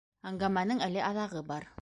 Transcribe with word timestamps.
Әңгәмәнең 0.29 0.81
әле 0.87 1.05
аҙағы 1.11 1.47
бар. 1.53 1.71